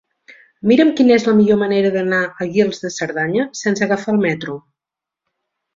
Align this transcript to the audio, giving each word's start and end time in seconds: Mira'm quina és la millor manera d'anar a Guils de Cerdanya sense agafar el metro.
Mira'm 0.71 0.93
quina 0.99 1.13
és 1.17 1.25
la 1.27 1.35
millor 1.41 1.59
manera 1.65 1.93
d'anar 1.97 2.23
a 2.25 2.49
Guils 2.57 2.83
de 2.87 2.93
Cerdanya 2.99 3.49
sense 3.63 3.87
agafar 3.89 4.17
el 4.17 4.27
metro. 4.29 4.61